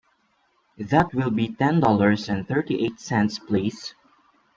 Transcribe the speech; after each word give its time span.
That 0.79 1.13
will 1.13 1.29
be 1.29 1.53
ten 1.53 1.79
dollars 1.79 2.27
and 2.27 2.47
thirty-eight 2.47 2.99
cents 2.99 3.37
please. 3.37 3.93